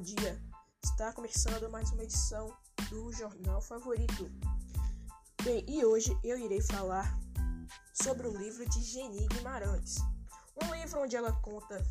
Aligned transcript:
dia. 0.00 0.42
Está 0.82 1.12
começando 1.12 1.70
mais 1.70 1.90
uma 1.92 2.02
edição 2.02 2.56
do 2.88 3.12
Jornal 3.12 3.60
Favorito. 3.60 4.30
Bem, 5.42 5.62
e 5.68 5.84
hoje 5.84 6.18
eu 6.24 6.38
irei 6.38 6.62
falar 6.62 7.18
sobre 7.92 8.26
o 8.26 8.34
livro 8.34 8.66
de 8.66 8.82
Geni 8.82 9.26
Guimarães. 9.28 9.96
Um 10.62 10.74
livro 10.74 11.02
onde 11.02 11.16
ela 11.16 11.32
conta 11.42 11.86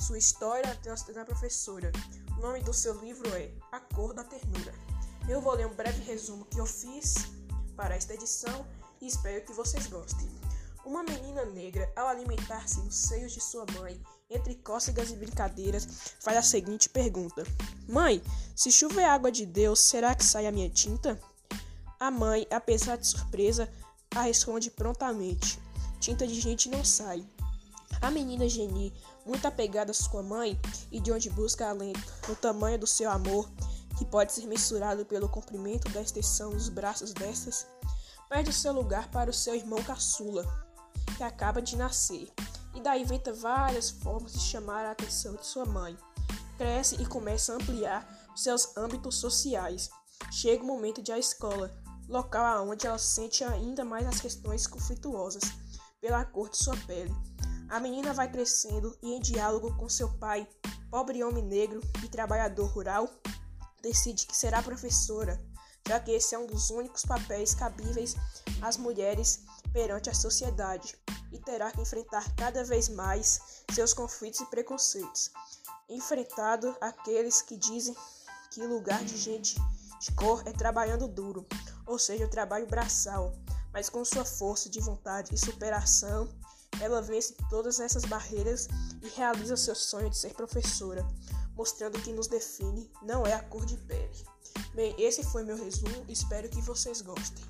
sua 0.00 0.18
história 0.18 0.78
da 1.14 1.24
professora. 1.24 1.90
O 2.38 2.40
nome 2.40 2.60
do 2.60 2.72
seu 2.72 2.94
livro 3.00 3.28
é 3.34 3.52
A 3.72 3.80
Cor 3.80 4.14
da 4.14 4.22
Ternura. 4.22 4.72
Eu 5.28 5.40
vou 5.40 5.54
ler 5.54 5.66
um 5.66 5.74
breve 5.74 6.00
resumo 6.04 6.44
que 6.44 6.60
eu 6.60 6.66
fiz 6.66 7.14
para 7.74 7.96
esta 7.96 8.14
edição 8.14 8.64
e 9.00 9.08
espero 9.08 9.44
que 9.44 9.52
vocês 9.52 9.88
gostem. 9.88 10.28
Uma 10.84 11.04
menina 11.04 11.44
negra, 11.44 11.92
ao 11.94 12.08
alimentar-se 12.08 12.80
nos 12.80 12.96
seios 12.96 13.30
de 13.32 13.40
sua 13.40 13.64
mãe, 13.78 14.00
entre 14.28 14.56
cócegas 14.56 15.10
e 15.10 15.16
brincadeiras, 15.16 15.86
faz 16.20 16.36
a 16.36 16.42
seguinte 16.42 16.88
pergunta: 16.88 17.44
Mãe, 17.88 18.20
se 18.56 18.72
chuva 18.72 19.00
é 19.00 19.04
água 19.04 19.30
de 19.30 19.46
Deus, 19.46 19.78
será 19.78 20.12
que 20.14 20.24
sai 20.24 20.46
a 20.46 20.52
minha 20.52 20.68
tinta? 20.68 21.20
A 22.00 22.10
mãe, 22.10 22.48
apesar 22.50 22.96
de 22.96 23.06
surpresa, 23.06 23.72
a 24.12 24.22
responde 24.22 24.72
prontamente: 24.72 25.60
Tinta 26.00 26.26
de 26.26 26.40
gente 26.40 26.68
não 26.68 26.84
sai. 26.84 27.24
A 28.00 28.10
menina 28.10 28.48
Geni, 28.48 28.92
muito 29.24 29.46
apegada 29.46 29.92
à 29.92 29.94
sua 29.94 30.22
mãe 30.22 30.60
e 30.90 30.98
de 30.98 31.12
onde 31.12 31.30
busca 31.30 31.68
alento 31.68 32.12
no 32.28 32.34
tamanho 32.34 32.76
do 32.76 32.88
seu 32.88 33.08
amor, 33.08 33.48
que 33.96 34.04
pode 34.04 34.32
ser 34.32 34.46
mensurado 34.46 35.06
pelo 35.06 35.28
comprimento 35.28 35.88
da 35.90 36.02
extensão 36.02 36.50
dos 36.50 36.68
braços 36.68 37.12
destas, 37.12 37.68
perde 38.28 38.52
seu 38.52 38.72
lugar 38.72 39.08
para 39.12 39.30
o 39.30 39.32
seu 39.32 39.54
irmão 39.54 39.80
caçula, 39.84 40.71
que 41.16 41.22
acaba 41.22 41.60
de 41.60 41.76
nascer, 41.76 42.32
e 42.74 42.80
daí 42.80 43.02
inventa 43.02 43.32
várias 43.32 43.90
formas 43.90 44.32
de 44.32 44.40
chamar 44.40 44.84
a 44.84 44.92
atenção 44.92 45.34
de 45.34 45.46
sua 45.46 45.64
mãe. 45.64 45.96
Cresce 46.56 46.96
e 47.00 47.06
começa 47.06 47.52
a 47.52 47.56
ampliar 47.56 48.30
seus 48.34 48.76
âmbitos 48.76 49.16
sociais. 49.16 49.90
Chega 50.30 50.62
o 50.62 50.66
momento 50.66 51.02
de 51.02 51.12
à 51.12 51.18
escola, 51.18 51.70
local 52.08 52.68
onde 52.68 52.86
ela 52.86 52.98
sente 52.98 53.44
ainda 53.44 53.84
mais 53.84 54.06
as 54.06 54.20
questões 54.20 54.66
conflituosas 54.66 55.42
pela 56.00 56.24
cor 56.24 56.48
de 56.48 56.56
sua 56.56 56.76
pele. 56.86 57.14
A 57.68 57.80
menina 57.80 58.12
vai 58.12 58.30
crescendo 58.30 58.96
e, 59.02 59.14
em 59.14 59.20
diálogo 59.20 59.74
com 59.76 59.88
seu 59.88 60.08
pai, 60.18 60.46
pobre 60.90 61.24
homem 61.24 61.42
negro 61.42 61.80
e 62.04 62.08
trabalhador 62.08 62.66
rural, 62.66 63.08
decide 63.82 64.26
que 64.26 64.36
será 64.36 64.62
professora, 64.62 65.42
já 65.88 65.98
que 65.98 66.10
esse 66.10 66.34
é 66.34 66.38
um 66.38 66.46
dos 66.46 66.70
únicos 66.70 67.04
papéis 67.04 67.54
cabíveis 67.54 68.14
às 68.60 68.76
mulheres 68.76 69.44
perante 69.72 70.10
a 70.10 70.14
sociedade 70.14 70.96
e 71.32 71.38
terá 71.38 71.70
que 71.70 71.80
enfrentar 71.80 72.24
cada 72.36 72.62
vez 72.64 72.88
mais 72.88 73.64
seus 73.72 73.94
conflitos 73.94 74.40
e 74.40 74.46
preconceitos. 74.46 75.30
Enfrentado 75.88 76.76
aqueles 76.80 77.42
que 77.42 77.56
dizem 77.56 77.96
que 78.50 78.66
lugar 78.66 79.02
de 79.04 79.16
gente 79.16 79.56
de 80.00 80.12
cor 80.12 80.42
é 80.46 80.52
trabalhando 80.52 81.08
duro, 81.08 81.46
ou 81.86 81.98
seja, 81.98 82.26
o 82.26 82.30
trabalho 82.30 82.66
braçal, 82.66 83.32
mas 83.72 83.88
com 83.88 84.04
sua 84.04 84.24
força 84.24 84.68
de 84.68 84.80
vontade 84.80 85.34
e 85.34 85.38
superação, 85.38 86.28
ela 86.80 87.00
vence 87.00 87.34
todas 87.48 87.78
essas 87.80 88.04
barreiras 88.04 88.68
e 89.00 89.08
realiza 89.10 89.56
seu 89.56 89.74
sonho 89.74 90.10
de 90.10 90.16
ser 90.16 90.34
professora, 90.34 91.06
mostrando 91.54 92.00
que 92.00 92.12
nos 92.12 92.26
define 92.26 92.90
não 93.02 93.26
é 93.26 93.32
a 93.32 93.42
cor 93.42 93.64
de 93.64 93.76
pele. 93.76 94.26
Bem, 94.74 94.94
esse 94.98 95.22
foi 95.22 95.44
meu 95.44 95.56
resumo, 95.56 96.04
espero 96.08 96.48
que 96.48 96.60
vocês 96.62 97.00
gostem. 97.00 97.44